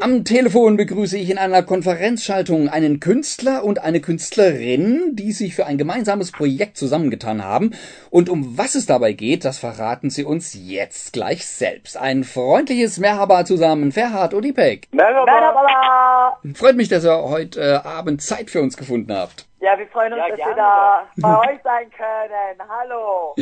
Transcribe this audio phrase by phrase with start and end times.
[0.00, 5.66] Am Telefon begrüße ich in einer Konferenzschaltung einen Künstler und eine Künstlerin, die sich für
[5.66, 7.74] ein gemeinsames Projekt zusammengetan haben.
[8.10, 11.96] Und um was es dabei geht, das verraten sie uns jetzt gleich selbst.
[11.96, 14.88] Ein freundliches Merhaba zusammen, Ferhat und Ipek.
[14.90, 15.26] Merhaba.
[15.26, 16.38] Merhaba.
[16.54, 19.46] Freut mich, dass ihr heute äh, Abend Zeit für uns gefunden habt.
[19.62, 22.68] Ja, wir freuen uns, Ja, dass wir da bei euch sein können.
[22.68, 23.36] Hallo.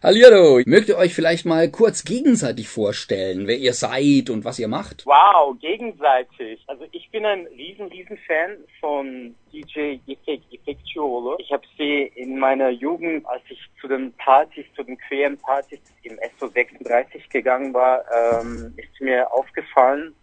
[0.00, 0.62] Hallihallo.
[0.64, 5.04] Mögt ihr euch vielleicht mal kurz gegenseitig vorstellen, wer ihr seid und was ihr macht?
[5.06, 6.62] Wow, gegenseitig.
[6.68, 11.34] Also ich bin ein riesen, riesen Fan von DJ Ipek Ipekçioğlu.
[11.38, 15.80] Ich habe sie in meiner Jugend, als ich zu den Partys, zu den queeren Partys
[16.04, 20.14] im SO 36 gegangen war, ähm, ist mir aufgefallen,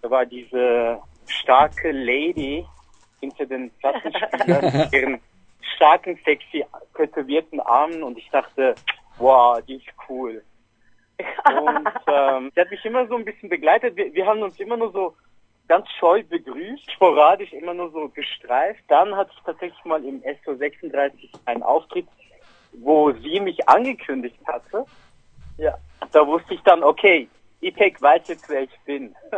[0.00, 2.64] da war diese starke Lady
[3.20, 5.20] hinter den Plattenspielern mit ihren
[5.74, 6.64] starken, sexy,
[6.96, 8.74] tätowierten Armen und ich dachte,
[9.18, 10.42] wow, die ist cool.
[11.18, 13.96] Und ähm, sie hat mich immer so ein bisschen begleitet.
[13.96, 15.14] Wir, wir haben uns immer nur so
[15.68, 18.82] ganz scheu begrüßt, sporadisch immer nur so gestreift.
[18.88, 22.06] Dann hatte ich tatsächlich mal im SO 36 einen Auftritt,
[22.72, 24.84] wo sie mich angekündigt hatte.
[25.58, 25.76] Ja,
[26.12, 27.28] da wusste ich dann, okay,
[27.60, 29.14] Ipek weiß jetzt, wer ich bin.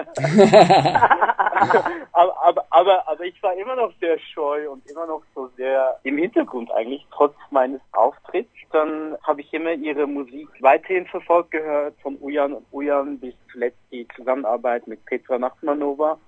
[2.12, 5.98] aber, aber, aber, aber ich war immer noch sehr scheu und immer noch so sehr
[6.02, 8.50] im Hintergrund eigentlich, trotz meines Auftritts.
[8.72, 13.78] Dann habe ich immer ihre Musik weiterhin verfolgt gehört, von Ujan und Ujan bis zuletzt
[13.90, 16.18] die Zusammenarbeit mit Petra Nachtmanova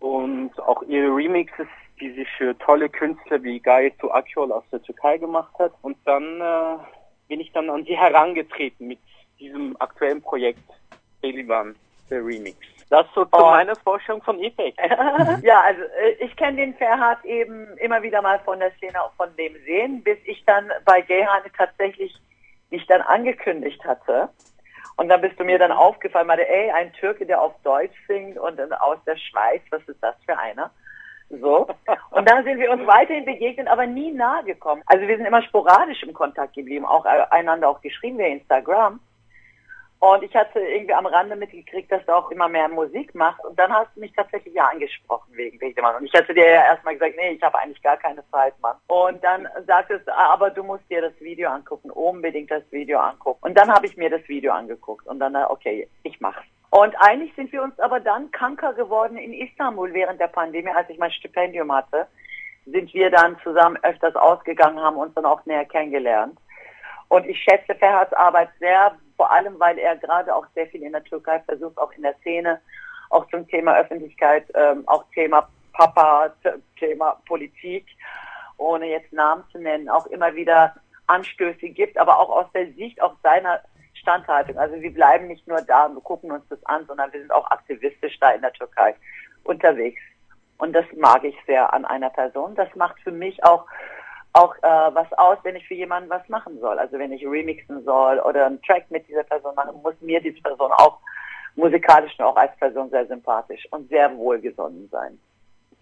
[0.00, 1.66] und auch ihre Remixes,
[1.98, 5.72] die sie für tolle Künstler wie Gaye Akjol aus der Türkei gemacht hat.
[5.82, 6.76] Und dann äh,
[7.28, 8.98] bin ich dann an sie herangetreten mit
[9.44, 10.60] diesem aktuellen Projekt
[11.20, 11.74] Beliban,
[12.10, 12.56] der Remix.
[12.90, 13.50] Das so zu Oh.
[13.50, 14.78] meiner Vorstellung von Effekt.
[15.42, 19.34] ja, also äh, ich kenne den Ferhat eben immer wieder mal von der Szene, von
[19.36, 22.14] dem Sehen, bis ich dann bei Gayhane tatsächlich
[22.70, 24.28] mich dann angekündigt hatte.
[24.96, 28.38] Und dann bist du mir dann aufgefallen, meinte, ey, ein Türke, der auf Deutsch singt
[28.38, 30.70] und dann aus der Schweiz, was ist das für einer?
[31.30, 31.66] So.
[32.10, 34.82] Und dann sind wir uns weiterhin begegnet, aber nie nahe gekommen.
[34.86, 39.00] Also wir sind immer sporadisch im Kontakt geblieben, auch äh, einander auch geschrieben via Instagram.
[40.00, 43.42] Und ich hatte irgendwie am Rande mitgekriegt, dass du auch immer mehr Musik machst.
[43.44, 45.96] Und dann hast du mich tatsächlich ja angesprochen wegen Wichdemann.
[45.96, 48.76] Und ich hatte dir ja erstmal gesagt, nee, ich habe eigentlich gar keine Zeit, Mann.
[48.88, 52.98] Und dann sagtest du, ah, aber du musst dir das Video angucken, unbedingt das Video
[52.98, 53.38] angucken.
[53.42, 55.06] Und dann habe ich mir das Video angeguckt.
[55.06, 56.42] Und dann, äh, okay, ich mach's.
[56.70, 60.90] Und eigentlich sind wir uns aber dann kranker geworden in Istanbul während der Pandemie, als
[60.90, 62.08] ich mein Stipendium hatte,
[62.66, 66.36] sind wir dann zusammen öfters ausgegangen, haben uns dann auch näher kennengelernt.
[67.08, 70.92] Und ich schätze Ferhats Arbeit sehr, vor allem, weil er gerade auch sehr viel in
[70.92, 72.60] der Türkei versucht, auch in der Szene,
[73.10, 76.32] auch zum Thema Öffentlichkeit, ähm, auch Thema Papa,
[76.78, 77.86] Thema Politik,
[78.56, 80.74] ohne jetzt Namen zu nennen, auch immer wieder
[81.06, 83.60] Anstöße gibt, aber auch aus der Sicht auch seiner
[83.94, 84.58] Standhaltung.
[84.58, 87.50] Also wir bleiben nicht nur da und gucken uns das an, sondern wir sind auch
[87.50, 88.94] aktivistisch da in der Türkei
[89.44, 90.00] unterwegs.
[90.58, 92.54] Und das mag ich sehr an einer Person.
[92.54, 93.66] Das macht für mich auch
[94.34, 96.78] auch äh, was aus, wenn ich für jemanden was machen soll.
[96.78, 100.42] Also wenn ich remixen soll oder einen Track mit dieser Person machen, muss mir diese
[100.42, 100.98] Person auch
[101.54, 105.18] musikalisch auch als Person sehr sympathisch und sehr wohlgesonnen sein.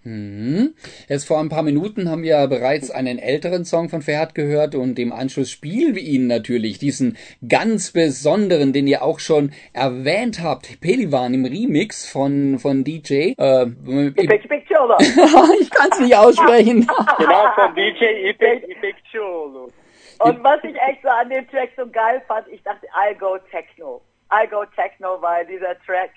[0.04, 0.74] Mhm.
[1.08, 4.98] Jetzt vor ein paar Minuten haben wir bereits einen älteren Song von Ferhat gehört und
[4.98, 7.16] im Anschluss spielen wir Ihnen natürlich diesen
[7.48, 13.34] ganz besonderen, den ihr auch schon erwähnt habt, Pelivan im Remix von, von DJ.
[13.38, 14.96] Äh, Ipek Ipekçioğlu.
[15.60, 16.80] ich kann es nicht aussprechen.
[17.18, 19.70] genau, von DJ Ipek Ipekçioğlu.
[20.18, 23.38] Und was ich echt so an dem Track so geil fand, ich dachte, I'll go
[23.50, 24.00] Techno.
[24.30, 26.10] I'll go Techno, weil dieser Track,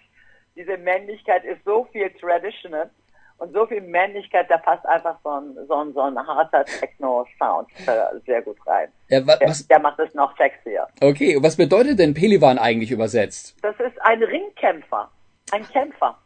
[0.55, 2.89] diese Männlichkeit ist so viel traditional
[3.37, 7.67] und so viel Männlichkeit, da passt einfach so ein, so ein, so ein harter Techno-Sound
[8.25, 8.89] sehr gut rein.
[9.09, 10.87] Ja, wa- Der, was, der macht es noch sexier.
[11.01, 13.55] okay, was bedeutet denn Pelivan eigentlich übersetzt?
[13.61, 15.09] Das ist ein Ringkämpfer.
[15.51, 16.17] Ein Kämpfer.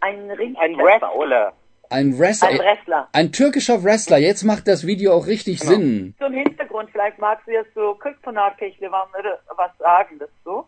[0.00, 0.84] Ein Ein Ringkämpfer.
[0.84, 1.52] Wrestler.
[1.90, 2.48] Ein Wrestler.
[2.48, 3.08] Ein Wrestler.
[3.12, 4.18] Ein türkischer Wrestler.
[4.18, 5.72] Jetzt macht das Video auch richtig Genau.
[5.72, 6.14] Sinn.
[6.18, 10.66] Zum Hintergrund, vielleicht magst du jetzt so Kryptonat-Pechle was sagen dazu.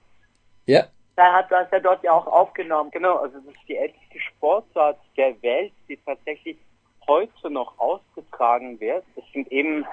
[0.67, 0.85] Ja.
[1.17, 2.91] Da hat das ja dort ja auch aufgenommen.
[2.91, 6.57] Genau, also das ist die älteste Sportart der Welt, die tatsächlich
[7.07, 9.05] heute noch ausgetragen wird.
[9.17, 9.85] Das sind eben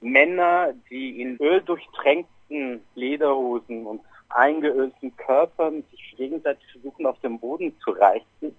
[0.00, 7.92] Männer, die in öldurchtränkten Lederhosen und eingeölten Körpern sich gegenseitig versuchen, auf dem Boden zu
[7.92, 8.54] reißen.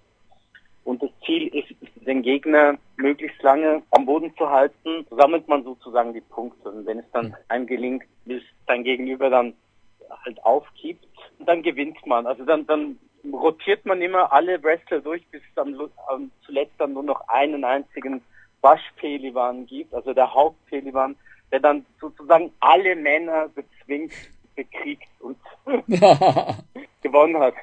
[0.84, 1.68] Und das Ziel ist,
[2.06, 6.70] den Gegner möglichst lange am Boden zu halten, sammelt man sozusagen die Punkte.
[6.70, 9.54] Und wenn es dann einem gelingt, bis dein Gegenüber dann
[10.24, 11.06] halt aufgibt,
[11.46, 12.26] dann gewinnt man.
[12.26, 12.98] Also dann, dann
[13.32, 15.78] rotiert man immer alle Wrestler durch, bis es dann
[16.12, 18.22] ähm, zuletzt dann nur noch einen einzigen
[18.60, 21.16] Waschpelivan gibt, also der Hauptpelivan,
[21.52, 24.12] der dann sozusagen alle Männer bezwingt,
[24.58, 25.36] bekriegt und
[27.00, 27.54] gewonnen hat.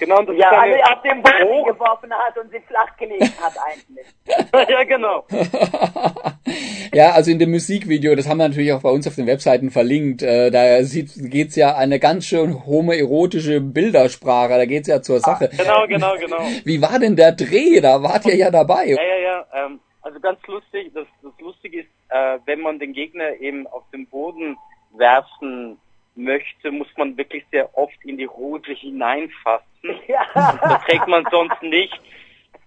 [0.00, 3.52] Genau, und das ja, also auf den Boden geworfen hat und sie flach gelegt hat
[3.58, 4.06] eigentlich.
[4.70, 5.26] ja, genau.
[6.94, 9.70] ja, also in dem Musikvideo, das haben wir natürlich auch bei uns auf den Webseiten
[9.70, 15.02] verlinkt, äh, da geht es ja eine ganz schön homoerotische Bildersprache, da geht es ja
[15.02, 15.50] zur Sache.
[15.54, 16.38] Genau, genau, genau.
[16.64, 17.80] Wie war denn der Dreh?
[17.82, 18.86] Da wart ihr ja dabei.
[18.86, 19.46] Ja, ja, ja.
[19.66, 23.82] Ähm, also ganz lustig, das, das Lustige ist, äh, wenn man den Gegner eben auf
[23.92, 24.56] den Boden
[24.96, 25.78] werfen
[26.18, 29.66] möchte, muss man wirklich sehr oft in die Hose hineinfassen.
[30.08, 30.26] Ja.
[30.34, 31.96] Da trägt man sonst nichts.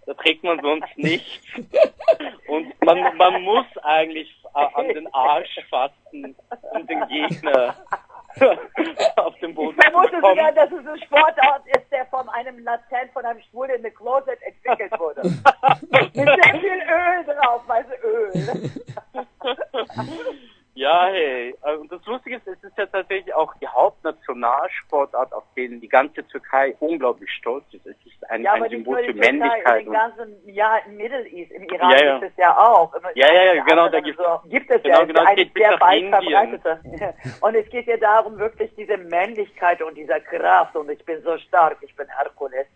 [0.06, 1.42] Da trägt man sonst nichts.
[2.48, 6.36] Und man, man muss eigentlich an den Arsch fassen,
[6.72, 7.76] um den Gegner
[9.18, 13.12] auf dem Boden Ich vermute sogar, dass es ein Sportart ist, der von einem Latent,
[13.14, 15.22] von einem Schwulen in the Closet entwickelt wurde.
[16.14, 18.72] Mit sehr viel Öl drauf, weißt du, Öl.
[20.74, 21.54] Ja, hey.
[21.62, 26.26] Also das Lustige ist, es ist ja tatsächlich auch die Hauptnationalsportart, auf den die ganze
[26.28, 27.86] Türkei unglaublich stolz ist.
[27.86, 29.86] Es ist ein, ja, ein Symbol für Männlichkeit.
[29.86, 32.18] In ganzen, ja, im Middle East, im Iran ja, ja.
[32.18, 32.94] ist es ja auch.
[33.16, 35.06] Ja, ja, ja, genau, da gibt, so, gibt es genau, ja.
[35.06, 36.80] Genau, es sehr weit verbreitete.
[37.42, 40.76] Und es geht ja darum, wirklich diese Männlichkeit und dieser Kraft.
[40.76, 42.68] Und ich bin so stark, ich bin Herkules.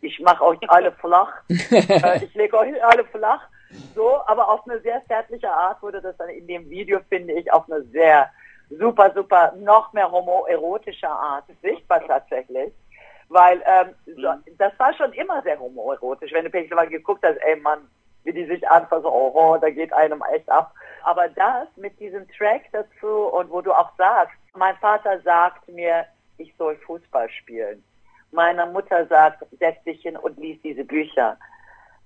[0.00, 1.42] Ich mache euch alle flach.
[1.48, 3.48] Äh, ich lege euch alle flach
[3.94, 7.52] so, aber auf eine sehr zärtliche Art wurde das dann in dem Video, finde ich,
[7.52, 8.30] auf eine sehr
[8.70, 12.72] super, super, noch mehr homoerotische Art sichtbar tatsächlich.
[13.28, 14.56] Weil ähm, so, mhm.
[14.58, 16.32] das war schon immer sehr homoerotisch.
[16.32, 17.88] Wenn du Pixel mal geguckt hast, ey Mann,
[18.24, 20.74] wie die sich anfassen, oh, oh, da geht einem echt ab.
[21.02, 26.06] Aber das mit diesem Track dazu und wo du auch sagst, mein Vater sagt mir,
[26.38, 27.82] ich soll Fußball spielen.
[28.32, 31.36] Meine Mutter sagt, setz dich hin und lies diese Bücher.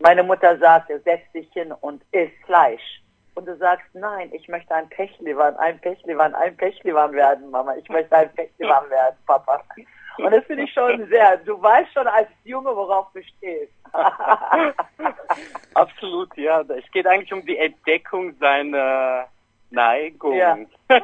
[0.00, 3.02] Meine Mutter sagt, setz dich hin und isst Fleisch.
[3.34, 7.74] Und du sagst, nein, ich möchte ein Pechliwan, ein Pechliwan, ein Pechliwan werden, Mama.
[7.76, 9.62] Ich möchte ein Pechliwan werden, Papa.
[10.18, 13.72] Und das finde ich schon sehr, du weißt schon als Junge, worauf du stehst.
[15.74, 16.62] Absolut, ja.
[16.62, 19.28] Es geht eigentlich um die Entdeckung seiner
[19.70, 20.34] Neigung.
[20.34, 20.58] Ja.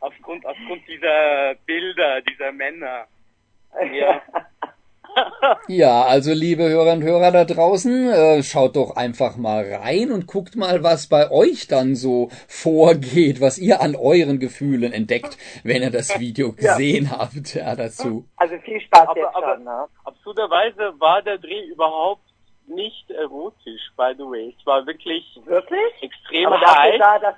[0.00, 3.06] aufgrund, aufgrund dieser Bilder, dieser Männer.
[3.92, 4.22] Ja.
[5.68, 10.26] Ja, also liebe Hörerinnen und Hörer da draußen, äh, schaut doch einfach mal rein und
[10.26, 15.82] guckt mal, was bei euch dann so vorgeht, was ihr an euren Gefühlen entdeckt, wenn
[15.82, 17.18] ihr das Video gesehen ja.
[17.18, 18.26] habt, ja, dazu.
[18.36, 19.86] Also viel Spaß aber, jetzt aber, schon, ne?
[20.04, 22.22] Absurderweise war der Dreh überhaupt
[22.66, 24.54] nicht erotisch, by the way.
[24.58, 26.02] Es war wirklich, wirklich?
[26.02, 26.98] extrem aber heiß.
[26.98, 27.34] Da, dass,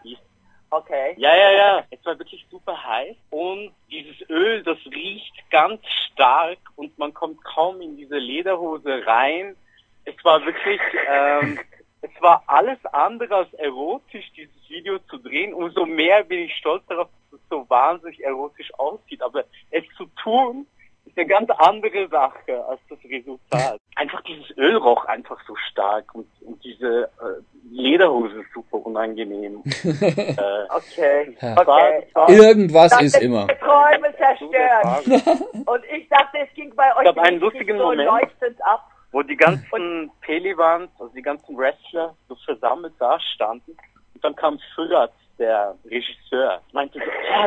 [0.70, 1.14] Okay.
[1.16, 1.84] Ja, ja, ja.
[1.90, 5.80] Es war wirklich super heiß und dieses Öl, das riecht ganz
[6.12, 9.56] stark und man kommt kaum in diese Lederhose rein.
[10.04, 11.58] Es war wirklich, ähm,
[12.02, 15.54] es war alles andere als erotisch, dieses Video zu drehen.
[15.54, 19.22] Umso mehr bin ich stolz darauf, dass es so wahnsinnig erotisch aussieht.
[19.22, 20.66] Aber es zu tun,
[21.06, 23.80] ist eine ganz andere Sache als das Resultat.
[23.94, 29.62] Einfach dieses Öl roch einfach so stark und, und diese äh, Lederhose super unangenehm.
[29.84, 30.34] äh,
[30.68, 31.36] okay.
[31.40, 31.56] Ja.
[31.56, 32.06] okay.
[32.28, 33.46] Irgendwas das ist immer.
[33.46, 35.40] Träume zerstört.
[35.66, 38.90] und ich dachte, es ging bei euch ich einen lustigen so Moment, leuchtend ab.
[39.12, 43.76] Wo die ganzen Pelivans, also die ganzen Wrestler, so versammelt da standen.
[44.14, 47.04] Und dann kam Füllert, der Regisseur, meinte so,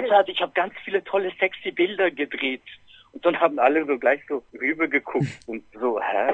[0.08, 2.62] ja, ich habe ganz viele tolle, sexy Bilder gedreht.
[3.12, 6.34] Und dann haben alle so gleich so rüber geguckt und so, hä,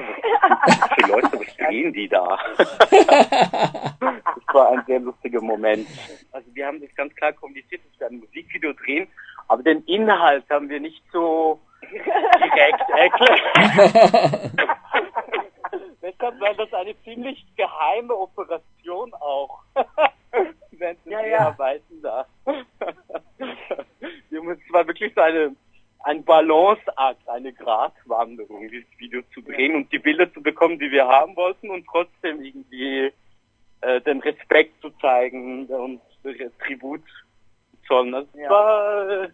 [0.66, 2.38] was für Leute, was drehen die da?
[2.58, 5.88] das war ein sehr lustiger Moment.
[6.32, 9.08] Also wir haben das ganz klar kommuniziert, dass wir ein Musikvideo drehen,
[9.48, 11.60] aber den Inhalt haben wir nicht so
[11.90, 14.50] direkt erklärt.
[16.02, 19.62] Deshalb war das eine ziemlich geheime Operation auch.
[20.70, 21.38] Während ja, wir ja.
[21.38, 22.26] arbeiten da.
[24.30, 25.54] wir mussten, es war wirklich so eine
[26.06, 31.06] ein Balanceakt, eine Gratwanderung, dieses Video zu drehen und die Bilder zu bekommen, die wir
[31.06, 33.12] haben wollten und trotzdem irgendwie
[33.80, 36.00] äh, den Respekt zu zeigen und
[36.64, 38.12] Tribut zu zollen.
[38.12, 38.48] Das ja.
[38.48, 39.28] war äh,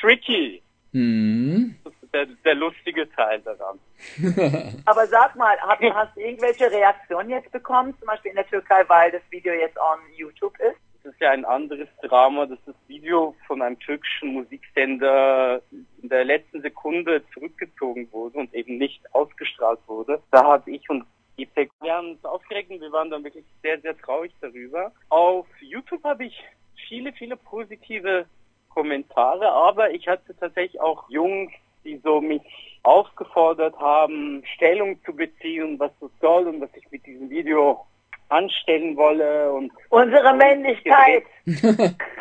[0.00, 0.62] tricky.
[0.92, 1.74] Mhm.
[1.82, 3.80] Das ist der, der lustige Teil daran.
[4.86, 8.84] Aber sag mal, hast, hast du irgendwelche Reaktionen jetzt bekommen, zum Beispiel in der Türkei,
[8.86, 10.78] weil das Video jetzt on YouTube ist?
[11.02, 16.24] Das ist ja ein anderes Drama, dass das Video von einem türkischen Musiksender in der
[16.24, 20.22] letzten Sekunde zurückgezogen wurde und eben nicht ausgestrahlt wurde.
[20.30, 21.04] Da habe ich und
[21.36, 24.92] Ipek, wir haben uns aufgeregt und wir waren dann wirklich sehr, sehr traurig darüber.
[25.08, 26.40] Auf YouTube habe ich
[26.88, 28.26] viele, viele positive
[28.68, 31.52] Kommentare, aber ich hatte tatsächlich auch Jungs,
[31.84, 32.42] die so mich
[32.84, 37.84] aufgefordert haben, Stellung zu beziehen, was das soll und was ich mit diesem Video
[38.32, 41.24] anstellen wolle und unsere Männlichkeit.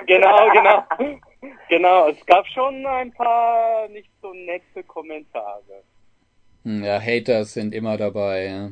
[0.06, 0.84] genau, genau.
[1.70, 5.84] genau, es gab schon ein paar nicht so nette Kommentare.
[6.63, 8.70] Hm, ja, Haters sind immer dabei, ja.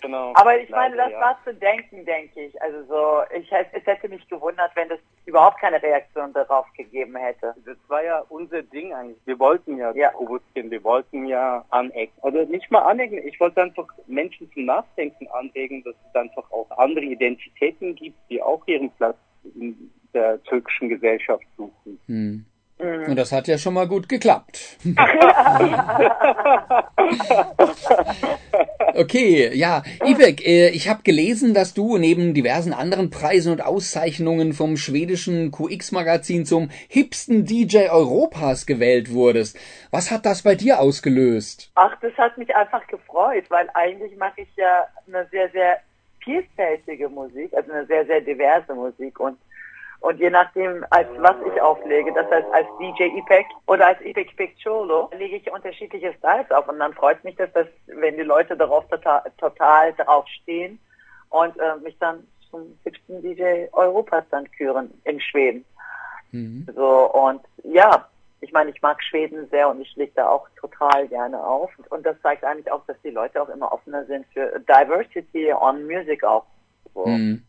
[0.00, 0.32] Genau.
[0.34, 1.20] Aber ich meine, das ja.
[1.20, 2.62] war zu denken, denke ich.
[2.62, 7.54] Also so, ich es hätte mich gewundert, wenn es überhaupt keine Reaktion darauf gegeben hätte.
[7.64, 9.18] Das war ja unser Ding eigentlich.
[9.24, 10.10] Wir wollten ja, ja.
[10.10, 12.12] provozieren, wir wollten ja anecken.
[12.22, 16.70] Oder nicht mal anecken, ich wollte einfach Menschen zum Nachdenken anregen, dass es einfach auch
[16.78, 19.16] andere Identitäten gibt, die auch ihren Platz
[19.54, 22.00] in der türkischen Gesellschaft suchen.
[22.06, 22.44] Hm.
[22.78, 24.78] Und das hat ja schon mal gut geklappt.
[28.94, 29.82] okay, ja.
[30.04, 35.50] Ipek, äh, ich habe gelesen, dass du neben diversen anderen Preisen und Auszeichnungen vom schwedischen
[35.50, 39.58] QX-Magazin zum hipsten DJ Europas gewählt wurdest.
[39.90, 41.72] Was hat das bei dir ausgelöst?
[41.74, 45.78] Ach, das hat mich einfach gefreut, weil eigentlich mache ich ja eine sehr, sehr
[46.22, 49.36] vielfältige Musik, also eine sehr, sehr diverse Musik und
[50.00, 54.36] und je nachdem, als was ich auflege, das heißt als DJ Ipek oder als Ipek
[54.36, 56.68] Picciolo, lege ich unterschiedliche Styles auf.
[56.68, 60.78] Und dann freut mich das, dass, wenn die Leute darauf total, total drauf stehen
[61.30, 65.64] und äh, mich dann zum siebten DJ Europas dann küren in Schweden.
[66.30, 66.68] Mhm.
[66.74, 68.08] So, und ja,
[68.40, 71.72] ich meine, ich mag Schweden sehr und ich lege da auch total gerne auf.
[71.90, 75.86] Und das zeigt eigentlich auch, dass die Leute auch immer offener sind für Diversity on
[75.86, 76.44] Music auch.
[76.94, 77.04] So.
[77.04, 77.42] Mhm.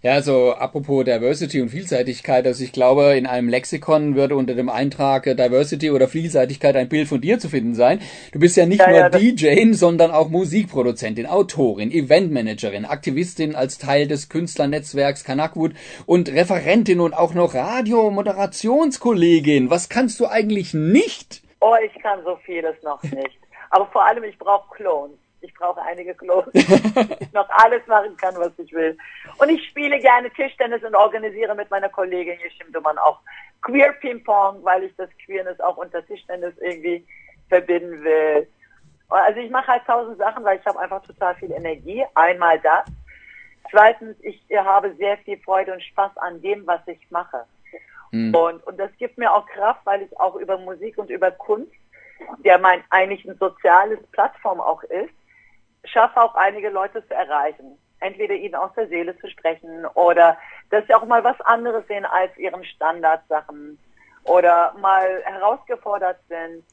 [0.00, 4.68] Ja, also apropos Diversity und Vielseitigkeit, also ich glaube, in einem Lexikon würde unter dem
[4.68, 8.00] Eintrag Diversity oder Vielseitigkeit ein Bild von dir zu finden sein.
[8.30, 13.78] Du bist ja nicht ja, nur ja, DJ, sondern auch Musikproduzentin, Autorin, Eventmanagerin, Aktivistin als
[13.78, 15.72] Teil des Künstlernetzwerks Kanakwood
[16.06, 19.68] und Referentin und auch noch Radiomoderationskollegin.
[19.68, 21.42] Was kannst du eigentlich nicht?
[21.60, 23.36] Oh, ich kann so vieles noch nicht.
[23.70, 25.18] Aber vor allem, ich brauche Clones.
[25.40, 28.96] Ich brauche einige Klos, dass ich noch alles machen kann, was ich will.
[29.38, 33.20] Und ich spiele gerne Tischtennis und organisiere mit meiner Kollegin Yeshim Duman auch
[33.62, 37.04] Queer Ping Pong, weil ich das Queerness auch unter Tischtennis irgendwie
[37.48, 38.48] verbinden will.
[39.08, 42.04] Also ich mache halt tausend Sachen, weil ich habe einfach total viel Energie.
[42.14, 42.84] Einmal das.
[43.70, 47.44] Zweitens, ich habe sehr viel Freude und Spaß an dem, was ich mache.
[48.10, 48.34] Mhm.
[48.34, 51.72] Und, und das gibt mir auch Kraft, weil ich auch über Musik und über Kunst,
[52.44, 55.12] der mein eigentlich ein soziales Plattform auch ist,
[55.90, 57.78] schaffe auch einige Leute zu erreichen.
[58.00, 60.38] Entweder ihnen aus der Seele zu sprechen oder
[60.70, 63.78] dass sie auch mal was anderes sehen als ihren Standardsachen
[64.24, 66.64] oder mal herausgefordert sind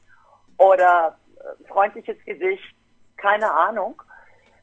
[0.58, 2.74] oder äh, freundliches Gesicht,
[3.16, 4.00] keine Ahnung.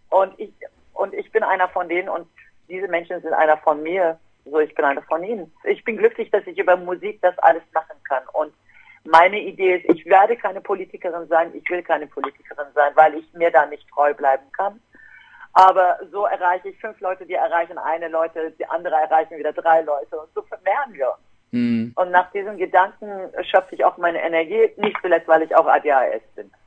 [0.10, 0.54] Und ich,
[0.94, 2.28] und ich bin einer von denen und
[2.70, 4.20] diese Menschen sind einer von mir.
[4.46, 5.52] So, ich bin einer von ihnen.
[5.64, 8.24] Ich bin glücklich, dass ich über Musik das alles machen kann.
[8.34, 8.54] Und
[9.06, 13.26] meine Idee ist, ich werde keine Politikerin sein, ich will keine Politikerin sein, weil ich
[13.34, 14.80] mir da nicht treu bleiben kann.
[15.54, 19.82] Aber so erreiche ich fünf Leute, die erreichen eine Leute, die andere erreichen wieder drei
[19.82, 21.20] Leute und so vermehren wir uns.
[21.52, 21.94] Mhm.
[21.96, 23.08] Und nach diesem Gedanken
[23.44, 26.52] schöpfe ich auch meine Energie, nicht zuletzt, weil ich auch ADHS bin.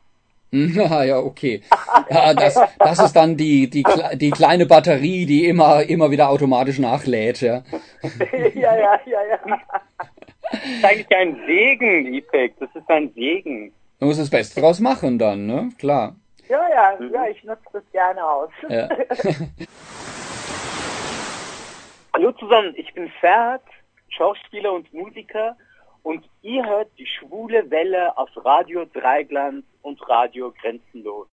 [0.52, 1.61] Ja, ja, okay.
[2.09, 6.78] Ja, das, das ist dann die, die, die kleine Batterie, die immer, immer wieder automatisch
[6.78, 7.62] nachlädt, ja.
[8.55, 9.38] ja, ja, ja, ja.
[10.50, 12.54] Das ist eigentlich ein Segen, Ipek.
[12.58, 13.72] Das ist ein Segen.
[13.98, 15.70] Du musst das Beste draus machen dann, ne?
[15.78, 16.14] Klar.
[16.48, 17.12] Ja, ja, mhm.
[17.12, 18.50] ja, ich nutze das gerne aus.
[18.68, 18.88] Ja.
[22.14, 23.62] Hallo zusammen, ich bin Ferhat,
[24.08, 25.56] Schauspieler und Musiker
[26.02, 31.28] und ihr hört die schwule Welle auf Radio Dreigland und Radio Grenzenlos.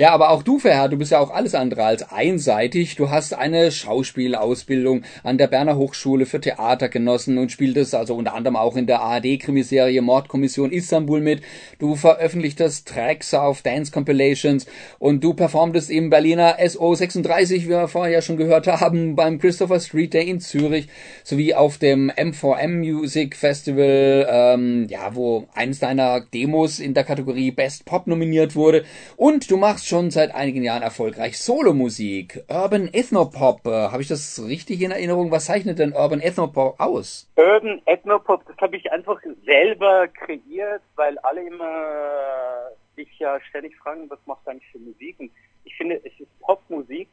[0.00, 2.96] Ja, aber auch du, Ferher, du bist ja auch alles andere als einseitig.
[2.96, 8.32] Du hast eine Schauspielausbildung an der Berner Hochschule für Theater genossen und spieltest also unter
[8.32, 11.42] anderem auch in der ARD-Krimiserie Mordkommission Istanbul mit.
[11.78, 14.64] Du veröffentlichtest Tracks auf Dance Compilations
[14.98, 20.14] und du performtest im Berliner SO36, wie wir vorher schon gehört haben, beim Christopher Street
[20.14, 20.88] Day in Zürich
[21.24, 27.50] sowie auf dem M4M Music Festival, ähm, ja, wo eines deiner Demos in der Kategorie
[27.50, 28.86] Best Pop nominiert wurde.
[29.18, 32.44] Und du machst schon seit einigen Jahren erfolgreich Solomusik.
[32.48, 35.32] Urban Ethnopop, äh, habe ich das richtig in Erinnerung?
[35.32, 37.28] Was zeichnet denn Urban Ethnopop aus?
[37.34, 44.08] Urban Ethnopop, das habe ich einfach selber kreiert, weil alle immer sich ja ständig fragen,
[44.08, 45.18] was macht eigentlich für Musik?
[45.18, 45.32] Und
[45.64, 47.08] ich finde, es ist Popmusik,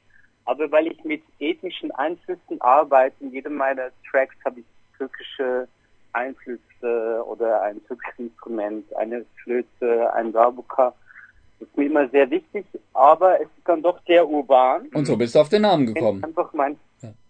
[0.45, 4.65] aber weil ich mit ethnischen Einflüssen arbeite, in jedem meiner Tracks habe ich
[4.99, 5.67] türkische
[6.13, 10.93] Einflüsse oder ein türkisches Instrument, eine Flöte, ein Darbuka.
[11.59, 14.87] Das ist mir immer sehr wichtig, aber es ist dann doch sehr urban.
[14.93, 16.23] Und so bist du auf den Namen gekommen.
[16.23, 16.77] Einfach mein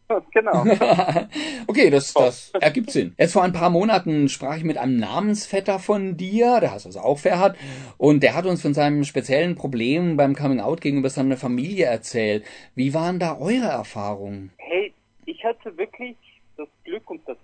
[0.33, 0.63] Genau.
[1.67, 3.13] okay, das, das ergibt Sinn.
[3.17, 7.01] Jetzt vor ein paar Monaten sprach ich mit einem Namensvetter von dir, der heißt also
[7.01, 7.57] auch Ferhat,
[7.97, 12.45] und der hat uns von seinem speziellen Problem beim Coming Out gegenüber seiner Familie erzählt.
[12.73, 14.53] Wie waren da eure Erfahrungen?
[14.59, 14.93] Hey,
[15.25, 16.15] ich hatte wirklich
[16.55, 17.35] das Glück und das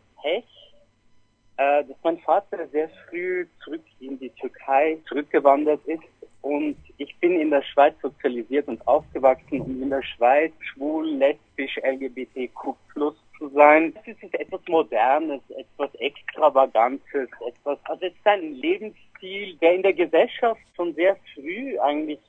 [1.58, 6.04] äh, dass mein Vater sehr früh zurück in die Türkei zurückgewandert ist
[6.44, 11.78] und ich bin in der Schweiz sozialisiert und aufgewachsen und in der Schweiz schwul, lesbisch,
[11.78, 13.94] LGBTQ plus zu sein.
[14.06, 19.94] Es ist etwas Modernes, etwas Extravagantes, etwas, also es ist ein Lebensstil, der in der
[19.94, 22.20] Gesellschaft schon sehr früh eigentlich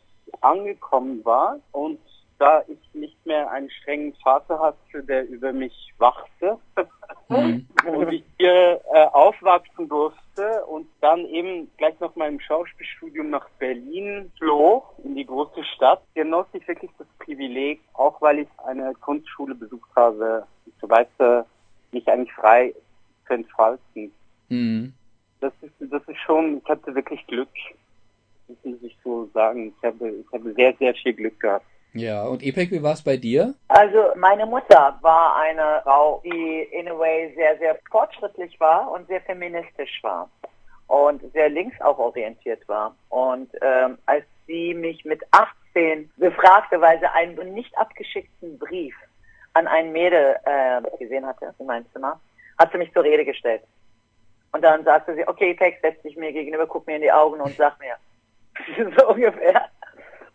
[0.42, 1.98] angekommen war und
[2.38, 6.56] da ich nicht mehr einen strengen Vater hatte, der über mich wachte
[7.28, 7.66] mhm.
[7.86, 10.23] und ich hier äh, aufwachsen durfte
[10.66, 16.46] und dann eben gleich nach meinem Schauspielstudium nach Berlin floh, in die große Stadt, genoss
[16.52, 20.46] ich wirklich das Privileg, auch weil ich eine Kunstschule besucht habe,
[20.80, 21.46] so weiter
[21.92, 22.74] mich eigentlich frei
[23.26, 24.12] zu entfalten.
[24.48, 24.92] Mhm.
[25.40, 27.48] Das ist, das ist schon, ich hatte wirklich Glück.
[28.48, 29.74] Das muss ich so sagen.
[29.76, 31.66] Ich habe, ich habe sehr, sehr viel Glück gehabt.
[31.94, 33.54] Ja, und Epek, wie war es bei dir?
[33.68, 39.06] Also meine Mutter war eine Frau, die in a way sehr, sehr fortschrittlich war und
[39.06, 40.28] sehr feministisch war
[40.88, 42.96] und sehr links auch orientiert war.
[43.10, 48.94] Und ähm, als sie mich mit 18 befragte, weil sie einen nicht abgeschickten Brief
[49.52, 52.20] an ein Mädel äh, gesehen hatte in meinem Zimmer,
[52.58, 53.62] hat sie mich zur Rede gestellt.
[54.50, 57.40] Und dann sagte sie, okay, Tex, setz dich mir gegenüber, guck mir in die Augen
[57.40, 57.94] und sag mir,
[58.98, 59.68] so ungefähr,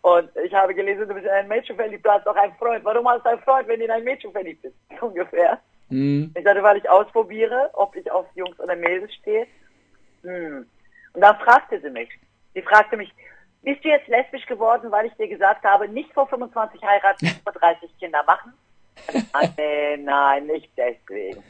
[0.02, 2.84] und ich habe gelesen, du bist in ein Mädchen verliebt, du hast doch einen Freund.
[2.84, 4.74] Warum hast du einen Freund, wenn du in ein Mädchen verliebt bist?
[5.00, 5.60] Ungefähr.
[5.90, 6.32] Mhm.
[6.36, 9.46] Ich sagte, weil ich ausprobiere, ob ich auf Jungs oder Mädels stehe.
[10.22, 10.66] Hm.
[11.12, 12.08] Und dann fragte sie mich.
[12.54, 13.12] Sie fragte mich,
[13.62, 17.52] bist du jetzt lesbisch geworden, weil ich dir gesagt habe, nicht vor 25 heiraten, vor
[17.52, 18.54] 30 Kinder machen?
[19.56, 21.42] nee, nein, nicht deswegen.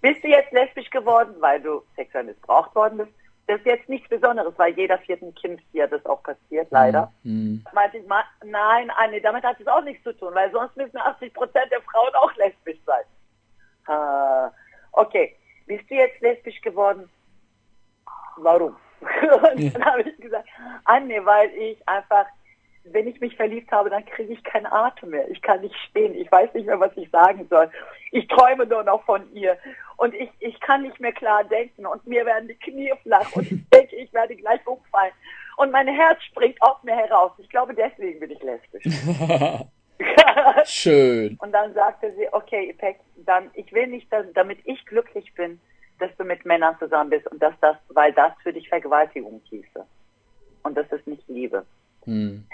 [0.00, 3.12] Bist du jetzt lesbisch geworden, weil du sexuell missbraucht worden bist?
[3.48, 7.10] Das ist jetzt nichts Besonderes, weil jeder vierten Kind hier das auch passiert, leider.
[7.22, 7.64] Mhm.
[7.72, 8.04] Meinte ich,
[8.44, 11.80] nein, Anne, damit hat es auch nichts zu tun, weil sonst müssen 80 Prozent der
[11.80, 13.04] Frauen auch lesbisch sein.
[13.88, 14.50] Äh,
[14.92, 15.34] okay,
[15.66, 17.08] bist du jetzt lesbisch geworden?
[18.36, 18.76] Warum?
[19.00, 20.46] Und dann habe ich gesagt,
[20.84, 22.26] Anne, weil ich einfach
[22.92, 25.28] wenn ich mich verliebt habe, dann kriege ich keinen Atem mehr.
[25.30, 26.14] Ich kann nicht stehen.
[26.14, 27.70] Ich weiß nicht mehr, was ich sagen soll.
[28.12, 29.56] Ich träume nur noch von ihr.
[29.96, 31.86] Und ich, ich kann nicht mehr klar denken.
[31.86, 33.30] Und mir werden die Knie flach.
[33.34, 35.12] Und ich denke, ich werde gleich umfallen.
[35.56, 37.32] Und mein Herz springt aus mir heraus.
[37.38, 38.84] Ich glaube, deswegen bin ich lesbisch.
[40.64, 41.36] Schön.
[41.40, 45.60] Und dann sagte sie, okay, Ipek, dann, ich will nicht, dass, damit ich glücklich bin,
[45.98, 49.84] dass du mit Männern zusammen bist und dass das, weil das für dich Vergewaltigung hieße.
[50.62, 51.64] Und das ist nicht Liebe.
[52.04, 52.46] Hm.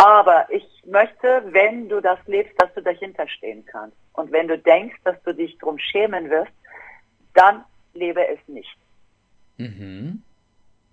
[0.00, 3.96] Aber ich möchte, wenn du das lebst, dass du dahinter stehen kannst.
[4.14, 6.52] Und wenn du denkst, dass du dich drum schämen wirst,
[7.34, 8.78] dann lebe es nicht.
[9.58, 10.22] Mhm.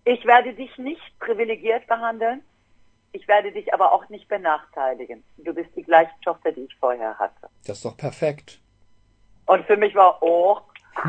[0.04, 2.44] Ich werde dich nicht privilegiert behandeln.
[3.14, 5.24] Ich werde dich aber auch nicht benachteiligen.
[5.38, 7.48] Du bist die gleiche Tochter, die ich vorher hatte.
[7.66, 8.60] Das ist doch perfekt.
[9.46, 10.60] Und für mich war, oh,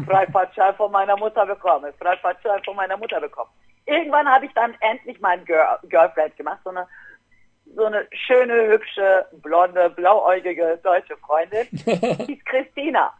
[0.06, 3.50] Freifahrtschein von meiner Mutter bekommen, Freifahrtschein von meiner Mutter bekommen.
[3.86, 6.86] Irgendwann habe ich dann endlich meinen Girl Girlfriend gemacht, so eine
[7.74, 11.66] so eine schöne, hübsche, blonde, blauäugige deutsche Freundin.
[12.26, 13.12] Die ist Christina.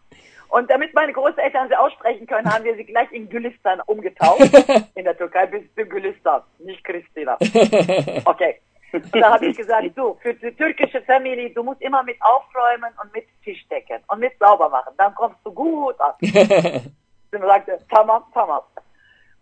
[0.48, 4.40] Und damit meine Großeltern sie aussprechen können, haben wir sie gleich in Gülistan umgetaucht.
[4.94, 7.37] In der Türkei bist du Gülistan, nicht Christina.
[8.24, 8.61] Okay.
[8.90, 12.90] Und da habe ich gesagt, du, für die türkische Familie, du musst immer mit aufräumen
[13.02, 14.94] und mit Tisch decken und mit sauber machen.
[14.96, 16.14] Dann kommst du gut an.
[16.20, 18.62] Sie sagte, tamam, tamam.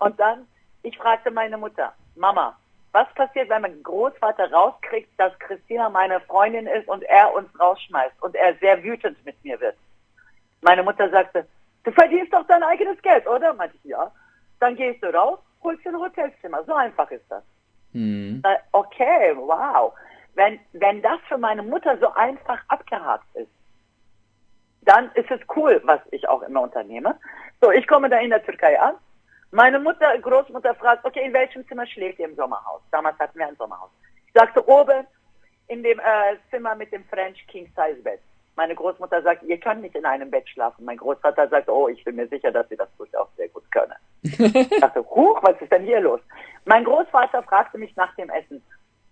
[0.01, 0.49] Und dann,
[0.83, 2.59] ich fragte meine Mutter, Mama,
[2.97, 8.23] was passiert, wenn mein Großvater rauskriegt, dass Christina meine Freundin ist und er uns rausschmeißt
[8.23, 9.77] und er sehr wütend mit mir wird?
[10.63, 11.47] Meine Mutter sagte,
[11.85, 13.53] du verdienst doch dein eigenes Geld, oder?
[13.53, 14.11] Meinte ich, ja.
[14.61, 16.65] Dann gehst du raus, holst dir ein Hotelzimmer.
[16.65, 17.43] So einfach ist das.
[17.93, 18.43] Mhm.
[18.73, 19.93] Okay, wow.
[20.35, 23.51] Wenn, wenn das für meine Mutter so einfach abgehakt ist,
[24.81, 27.15] dann ist es cool, was ich auch immer unternehme.
[27.61, 28.95] So, ich komme da in der Türkei an,
[29.51, 32.83] meine Mutter, Großmutter fragt, okay, in welchem Zimmer schläft ihr im Sommerhaus?
[32.91, 33.91] Damals hatten wir ein Sommerhaus.
[34.27, 35.07] Ich sagte, oben
[35.69, 38.21] in dem äh, Zimmer mit dem French King Size Bett.
[38.57, 40.85] Meine Großmutter sagt, ihr könnt nicht in einem Bett schlafen.
[40.85, 43.95] Mein Großvater sagt, oh, ich bin mir sicher, dass sie das durchaus sehr gut können.
[44.23, 46.21] ich dachte, huch, was ist denn hier los?
[46.65, 48.63] Mein Großvater fragte mich nach dem Essen.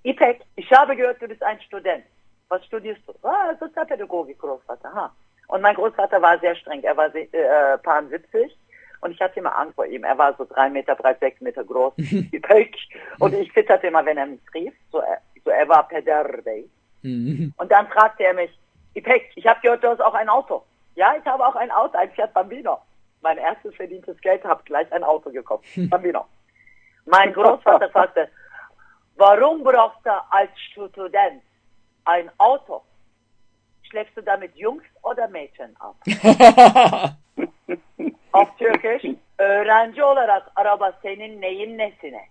[0.02, 2.04] Ipek, ich habe gehört, du bist ein Student.
[2.48, 3.12] Was studierst du?
[3.26, 4.92] Ah, Sozialpädagogik, Großvater.
[4.94, 5.14] Ha.
[5.48, 6.82] Und mein Großvater war sehr streng.
[6.82, 8.56] Er war äh, paar 70
[9.04, 10.02] und ich hatte immer Angst vor ihm.
[10.02, 11.92] Er war so drei Meter breit, sechs Meter groß,
[13.18, 14.72] und ich zitterte immer, wenn er mich rief.
[14.90, 15.02] So,
[15.44, 16.68] so er war Pederbey.
[17.02, 17.52] Mhm.
[17.58, 18.50] Und dann fragte er mich,
[18.94, 20.64] Ipek, ich habe gehört, du hast auch ein Auto.
[20.94, 22.78] Ja, ich habe auch ein Auto, ein Fiat Bambino.
[23.20, 25.64] Mein erstes verdientes Geld, habe gleich ein Auto gekauft.
[25.90, 26.24] Bambino.
[27.04, 28.30] Mein Großvater fragte,
[29.16, 31.42] warum brauchst du als Student
[32.06, 32.80] ein Auto?
[33.82, 35.96] Schläfst du damit Jungs oder Mädchen ab?
[38.34, 39.04] auf Türkisch.
[39.38, 42.24] Öğrenci olarak araba senin neyin nesine?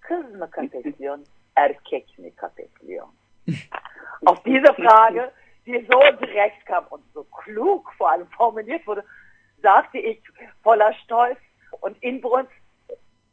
[0.00, 1.24] Kız mı kapetliyorsun,
[1.56, 3.14] erkek mi kapetliyorsun?
[4.26, 5.30] Auf diese Frage,
[5.66, 9.04] die so direkt kam und so klug vor allem formuliert wurde,
[9.62, 10.18] sagte ich
[10.62, 11.38] voller Stolz
[11.80, 12.50] und Inbrunst,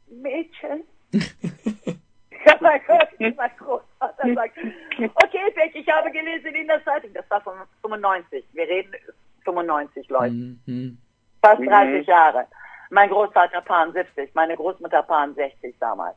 [0.08, 0.84] Mädchen.
[2.46, 4.58] ja, mein Gott, mein Großvater sagt,
[5.16, 8.94] okay, Beck, ich habe gelesen in der Zeitung, das war von 95, wir reden
[9.46, 10.98] 95 Leute, Mhm.
[11.44, 11.68] Fast Mhm.
[11.70, 12.48] 30 Jahre.
[12.90, 16.16] Mein Großvater Paar 70, meine Großmutter Paar 60 damals.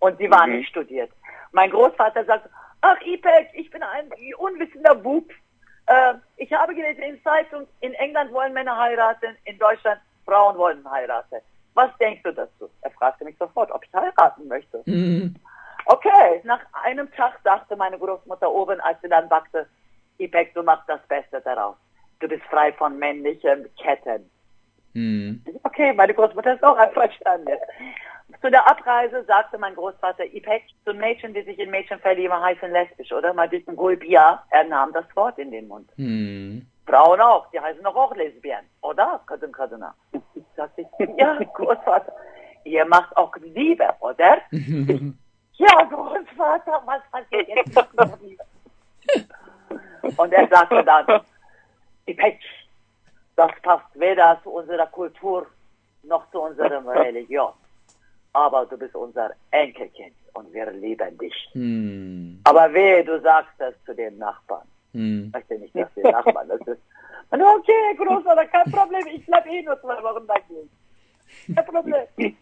[0.00, 0.56] Und sie waren Mhm.
[0.58, 1.10] nicht studiert.
[1.52, 2.48] Mein Großvater sagt,
[2.80, 5.30] ach Ipek, ich bin ein unwissender Bub.
[5.86, 10.88] Äh, ich habe gelesen in Zeitung, in England wollen Männer heiraten, in Deutschland Frauen wollen
[10.90, 11.40] heiraten.
[11.74, 12.70] Was denkst du dazu?
[12.82, 14.82] Er fragte mich sofort, ob ich heiraten möchte.
[14.86, 15.34] Mhm.
[15.86, 19.66] Okay, nach einem Tag sagte meine Großmutter oben, als sie dann sagte,
[20.18, 21.76] Ipek, du machst das Beste daraus.
[22.20, 24.30] Du bist frei von männlichen Ketten.
[24.94, 25.44] Mhm.
[25.62, 27.58] Okay, meine Großmutter ist auch einverstanden.
[28.40, 32.70] Zu der Abreise sagte mein Großvater Ipek zu Mädchen, die sich in Mädchen verlieben, heißen
[32.70, 33.34] lesbisch, oder?
[33.34, 35.90] Mal diesen Gulbia, er nahm das Wort in den Mund.
[35.96, 36.66] Mhm.
[36.86, 39.20] Frauen auch, die heißen doch auch Lesbien, oder?
[39.26, 39.94] Kadın kadına.
[40.56, 42.12] Sagte ich, ja, Großvater,
[42.64, 44.38] ihr macht auch Liebe, oder?
[45.60, 47.76] Ja, Großvater, was passiert jetzt?
[50.16, 51.20] Und er sagte dann,
[52.06, 52.40] Ipek,
[53.40, 55.46] das passt weder zu unserer Kultur
[56.02, 57.52] noch zu unserer Religion.
[58.32, 61.34] Aber du bist unser Enkelkind und wir lieben dich.
[61.54, 62.40] Mhm.
[62.44, 64.68] Aber wehe, du sagst das zu den Nachbarn.
[64.92, 65.24] Mhm.
[65.26, 66.82] Ich möchte nicht, dass die Nachbarn das ist.
[67.30, 71.54] Und okay, Großvater, kein Problem, ich bleib eh nur zwei Wochen bei dir.
[71.54, 72.34] Kein Problem.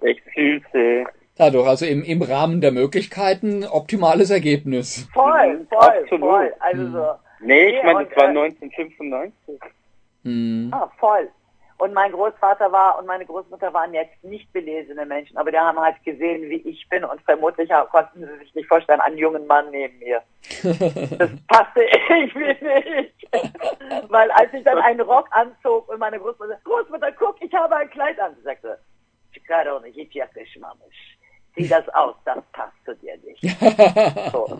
[0.00, 1.06] Echt süß, ey.
[1.36, 5.08] Dadurch, also im, im Rahmen der Möglichkeiten, optimales Ergebnis.
[5.14, 6.20] Voll, voll, Absolut.
[6.20, 6.54] voll.
[6.58, 7.27] Also so.
[7.40, 9.60] Nee, ich meine, das war äh, 1995.
[10.24, 10.70] Mhm.
[10.72, 11.28] Ah, voll.
[11.78, 15.78] Und mein Großvater war und meine Großmutter waren jetzt nicht belesene Menschen, aber die haben
[15.78, 19.46] halt gesehen, wie ich bin und vermutlich haben- konnten sie sich nicht vorstellen, einen jungen
[19.46, 20.20] Mann neben mir.
[21.18, 23.28] Das passte irgendwie nicht.
[24.08, 27.90] Weil als ich dann einen Rock anzog und meine Großmutter, Großmutter, guck, ich habe ein
[27.90, 28.34] Kleid an.
[28.36, 28.78] Sie sagte,
[30.14, 31.18] yakışmamış.
[31.54, 33.42] Zieh das aus, das passt zu dir nicht.
[34.32, 34.58] So.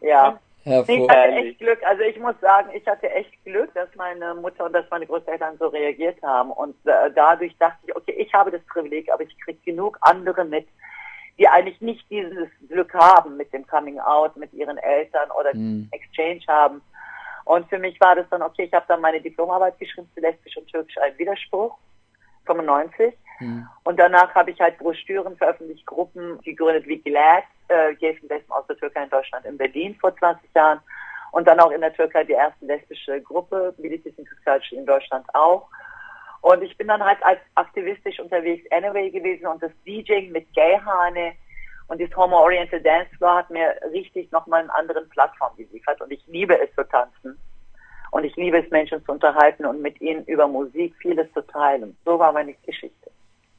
[0.00, 0.38] Ja.
[0.64, 1.78] Ich hatte echt Glück.
[1.84, 5.58] Also ich muss sagen, ich hatte echt Glück, dass meine Mutter und dass meine Großeltern
[5.58, 6.50] so reagiert haben.
[6.52, 10.44] Und äh, dadurch dachte ich, okay, ich habe das Privileg, aber ich kriege genug andere
[10.44, 10.66] mit,
[11.38, 15.88] die eigentlich nicht dieses Glück haben mit dem Coming Out, mit ihren Eltern oder Mhm.
[15.90, 16.80] Exchange haben.
[17.44, 20.56] Und für mich war das dann, okay, ich habe dann meine Diplomarbeit geschrieben zu Lesbisch
[20.56, 21.76] und Türkisch, ein Widerspruch,
[22.46, 23.14] 95.
[23.40, 23.68] Mhm.
[23.84, 28.52] Und danach habe ich halt Broschüren veröffentlicht, Gruppen gegründet wie GLAD, äh, Gay und Lesben
[28.52, 30.80] aus der Türkei in Deutschland in Berlin vor 20 Jahren.
[31.32, 35.68] Und dann auch in der Türkei die erste lesbische Gruppe, Militis Culture in Deutschland auch.
[36.42, 41.32] Und ich bin dann halt als aktivistisch unterwegs anyway gewesen und das DJing mit Gayhane
[41.88, 46.22] und das Homo-Oriental Dance Floor hat mir richtig nochmal einen anderen Plattform geliefert und ich
[46.26, 47.38] liebe es zu tanzen.
[48.14, 51.96] Und ich liebe es, Menschen zu unterhalten und mit ihnen über Musik vieles zu teilen.
[52.04, 53.10] So war meine Geschichte.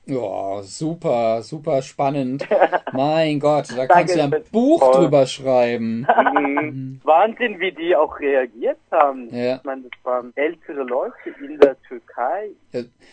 [0.05, 2.47] Ja, super, super spannend.
[2.93, 4.43] Mein Gott, da kannst du ja ein.
[4.53, 4.93] Buch Voll.
[4.93, 6.07] drüber schreiben.
[6.35, 7.01] Mhm.
[7.03, 9.29] Wahnsinn, wie die auch reagiert haben.
[9.35, 9.55] Ja.
[9.55, 12.49] Ich meine, das waren ältere Leute in der Türkei.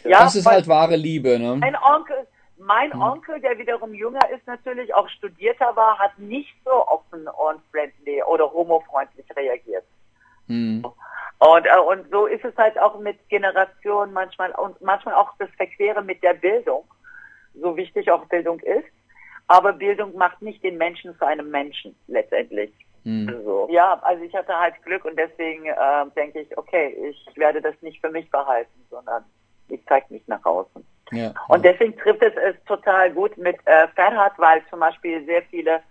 [0.04, 1.56] Ja, das ist halt wahre Liebe, ne?
[1.56, 2.16] Mein Onkel,
[2.58, 7.60] mein Onkel, der wiederum jünger ist, natürlich auch studierter war, hat nicht so offen und
[7.70, 9.84] friendly oder homofreundlich reagiert.
[10.46, 10.84] Mhm.
[11.38, 15.50] Und, äh, und so ist es halt auch mit Generationen manchmal und manchmal auch das
[15.56, 16.84] Verquere mit der Bildung,
[17.54, 18.86] so wichtig auch Bildung ist.
[19.48, 22.72] Aber Bildung macht nicht den Menschen zu einem Menschen letztendlich.
[23.04, 23.42] Mhm.
[23.44, 23.68] So.
[23.70, 27.74] Ja, also ich hatte halt Glück und deswegen äh, denke ich, okay, ich werde das
[27.80, 29.24] nicht für mich behalten, sondern
[29.68, 30.86] ich zeige mich nach außen.
[31.10, 31.34] Ja.
[31.48, 35.82] Und deswegen trifft es es total gut mit äh, Ferhat, weil zum Beispiel sehr viele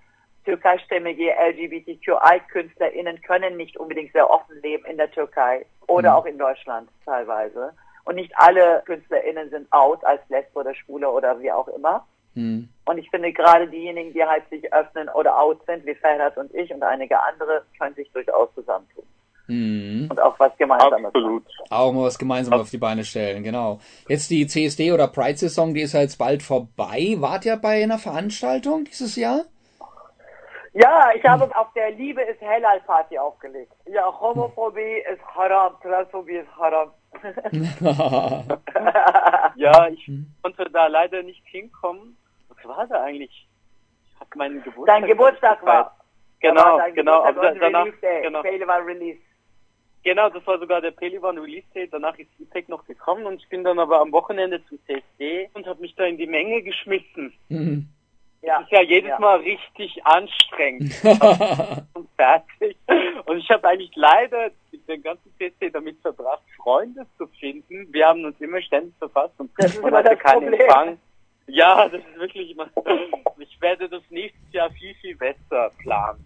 [0.46, 6.16] türkeistämmige LGBTQI-KünstlerInnen können nicht unbedingt sehr offen leben in der Türkei oder Mhm.
[6.18, 7.74] auch in Deutschland teilweise.
[8.06, 12.06] Und nicht alle KünstlerInnen sind out als Lesbe oder Schwule oder wie auch immer.
[12.34, 12.70] Mhm.
[12.86, 16.54] Und ich finde gerade diejenigen, die halt sich öffnen oder out sind, wie Ferhat und
[16.56, 19.04] ich und einige andere, können sich durchaus zusammentun
[19.48, 20.08] Mhm.
[20.10, 21.44] und auch was Gemeinsames Absolut.
[21.70, 23.80] Auch mal was gemeinsam auf die Beine stellen, genau.
[24.08, 27.16] Jetzt die CSD oder Pride-Saison, die ist ja jetzt bald vorbei.
[27.20, 29.42] Wart ihr bei einer Veranstaltung dieses Jahr?
[30.74, 33.74] Ja, ich habe auf der Liebe ist Hellal Party aufgelegt.
[33.88, 36.92] Ja, Homophobie ist haram, Transphobie ist haram.
[39.56, 40.10] Ja, ich
[40.42, 42.18] konnte da leider nicht hinkommen.
[42.50, 43.48] Was war da eigentlich?
[44.06, 45.02] Ich habe meinen Geburtstag.
[45.02, 45.98] Dein Geburtstag war.
[46.40, 47.24] Genau, war genau.
[47.26, 48.22] Geburtstag Aber danach, Release Day.
[48.22, 48.68] genau.
[48.68, 49.20] War Release.
[50.04, 51.94] Genau, das war sogar der Pelivan Release Date.
[51.94, 55.68] Danach ist IPEC noch gekommen und ich bin dann aber am Wochenende zum CSD und
[55.68, 57.34] habe mich da in die Menge geschmissen.
[57.50, 57.88] Mhm.
[58.42, 58.56] Ja.
[58.58, 59.20] Das ist ja jedes ja.
[59.20, 60.94] Mal richtig anstrengend.
[61.94, 62.78] und fertig.
[63.26, 64.52] Und ich habe eigentlich leider
[64.88, 67.88] den ganzen CSD damit verbracht, Freunde zu finden.
[67.92, 70.62] Wir haben uns immer ständig verfasst und das immer das keinen Problem.
[70.62, 70.98] Empfang.
[71.48, 72.70] Ja, das ist wirklich immer.
[73.38, 76.24] Ich werde das nächstes Jahr viel, viel besser planen.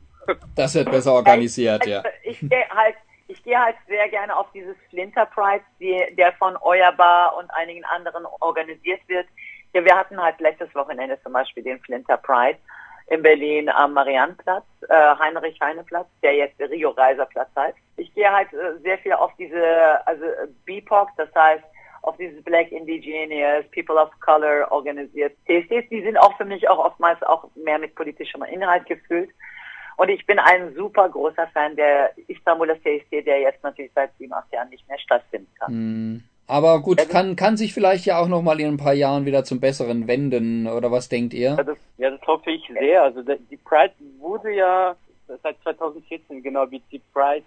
[0.56, 2.02] Das wird besser organisiert, ja.
[2.24, 2.96] Ich, ich gehe halt,
[3.28, 7.84] ich gehe halt sehr gerne auf dieses Flinter Pride, die, der von Euerbar und einigen
[7.86, 9.28] anderen organisiert wird.
[9.76, 12.58] Ja, wir hatten halt letztes Wochenende zum Beispiel den Flinter Pride
[13.08, 17.78] in Berlin am Mariannplatz, äh, Heinrich-Heine-Platz, der jetzt Rio-Reiser-Platz heißt.
[17.98, 20.24] Ich gehe halt äh, sehr viel auf diese, also
[20.64, 21.64] BIPOC, das heißt
[22.04, 25.36] auf dieses Black Indigenous, People of Color organisiert.
[25.46, 29.32] CSDs, die sind auch für mich auch oftmals auch mehr mit politischem Inhalt gefüllt.
[29.98, 34.32] Und ich bin ein super großer Fan der Istanbuler CSD, der jetzt natürlich seit sieben,
[34.32, 35.74] acht Jahren nicht mehr stattfinden kann.
[35.74, 36.24] Mm.
[36.48, 39.44] Aber gut, also, kann, kann sich vielleicht ja auch nochmal in ein paar Jahren wieder
[39.44, 41.56] zum Besseren wenden, oder was denkt ihr?
[41.58, 43.04] Ja, das, ja, das hoffe ich sehr.
[43.04, 44.96] Also die Pride wurde ja
[45.42, 47.44] seit 2014, genau wie die Pride,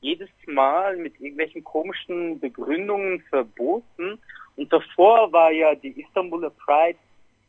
[0.00, 4.18] jedes Mal mit irgendwelchen komischen Begründungen verboten.
[4.56, 6.98] Und davor war ja die Istanbuler Pride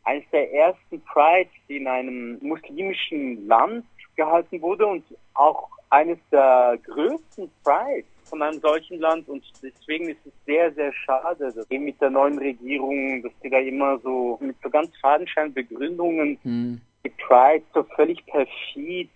[0.03, 6.77] eines der ersten Prides, die in einem muslimischen Land gehalten wurde und auch eines der
[6.83, 11.83] größten Prides von einem solchen Land und deswegen ist es sehr, sehr schade, dass eben
[11.83, 16.81] mit der neuen Regierung, dass die da immer so mit so ganz fadenscheinigen Begründungen hm.
[17.05, 19.09] die Pride so völlig perfid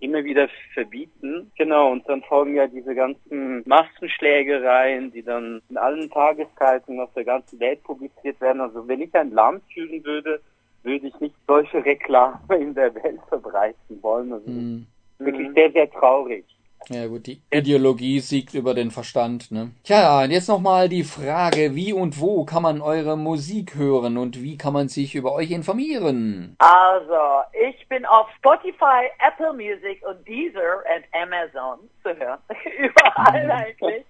[0.00, 1.50] immer wieder verbieten.
[1.56, 7.24] Genau, und dann folgen ja diese ganzen Massenschlägereien, die dann in allen Tageszeitungen auf der
[7.24, 8.60] ganzen Welt publiziert werden.
[8.60, 10.40] Also wenn ich ein Land führen würde,
[10.82, 14.32] würde ich nicht solche Reklame in der Welt verbreiten wollen.
[14.32, 14.86] Also mhm.
[15.18, 16.44] wirklich sehr, sehr traurig.
[16.88, 19.70] Ja gut, die Ideologie siegt über den Verstand, ne?
[19.84, 24.42] Tja, und jetzt nochmal die Frage, wie und wo kann man eure Musik hören und
[24.42, 26.56] wie kann man sich über euch informieren?
[26.58, 32.38] Also, ich bin auf Spotify, Apple Music und Deezer und Amazon zu hören.
[32.78, 34.04] Überall eigentlich.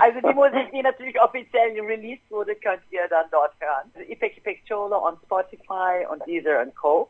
[0.00, 3.90] Also die Musik, die natürlich offiziell released wurde, könnt ihr dann dort hören.
[3.94, 7.08] Also Ipek Ipek Cholo on Spotify und Deezer und Co.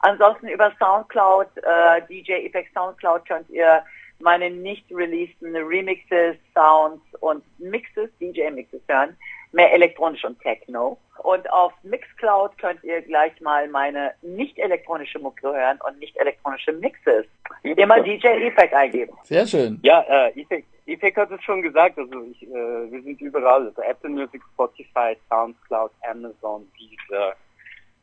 [0.00, 3.82] Ansonsten über Soundcloud, äh, DJ Ipek Soundcloud könnt ihr
[4.20, 9.16] meine nicht releaseden Remixes, Sounds und Mixes, DJ-Mixes hören.
[9.52, 10.98] Mehr elektronisch und Techno.
[11.22, 16.72] Und auf Mixcloud könnt ihr gleich mal meine nicht elektronische Mucke hören und nicht elektronische
[16.72, 17.26] Mixes.
[17.62, 19.16] Immer DJ Effect eingeben.
[19.24, 19.80] Sehr schön.
[19.82, 23.82] Ja, äh, Effect, Effect hat es schon gesagt, also ich, äh, wir sind überall, also
[23.82, 27.34] Apple Music, Spotify, Soundcloud, Amazon, Deezer.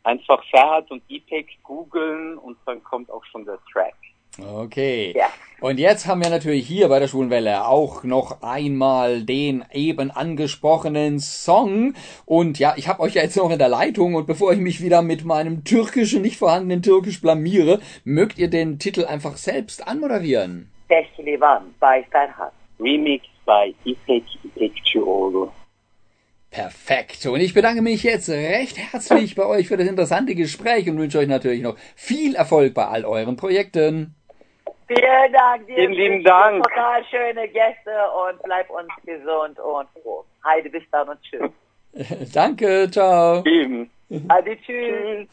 [0.04, 3.96] Einfach Ferhat und Effect googeln und dann kommt auch schon der Track.
[4.40, 5.14] Okay.
[5.16, 5.28] Ja.
[5.62, 11.20] Und jetzt haben wir natürlich hier bei der Schwulenwelle auch noch einmal den eben angesprochenen
[11.20, 11.94] Song.
[12.26, 14.82] Und ja, ich habe euch ja jetzt noch in der Leitung und bevor ich mich
[14.82, 20.70] wieder mit meinem türkischen, nicht vorhandenen Türkisch blamiere, mögt ihr den Titel einfach selbst anmoderieren?
[20.90, 22.52] Tehlivan bei Ferhat.
[22.80, 25.50] Remix bei İpek İpekçioğlu.
[26.52, 27.26] Perfekt.
[27.26, 31.20] Und ich bedanke mich jetzt recht herzlich bei euch für das interessante Gespräch und wünsche
[31.20, 34.16] euch natürlich noch viel Erfolg bei all euren Projekten.
[34.88, 35.76] Vielen Dank dir.
[35.76, 36.64] Vielen lieben Dank.
[36.64, 37.92] Total schöne Gäste
[38.28, 40.24] und bleib uns gesund und froh.
[40.44, 41.52] Heide, bis dann und tschüss.
[42.34, 43.44] Danke, ciao.
[43.46, 43.90] Eben.
[44.30, 45.28] Hadi tschüss.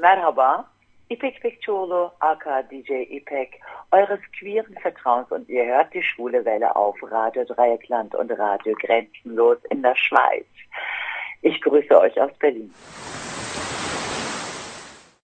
[0.00, 0.64] Merhaba.
[1.10, 3.60] İpek Bekçoğlu, aka DJ İpek,
[3.92, 9.58] eures queeren Vertrauens und ihr hört die Schwule Welle auf Radio Dreieckland und Radio Grenzenlos
[9.70, 10.46] in der Schweiz.
[11.42, 12.72] Ich grüße euch aus Berlin.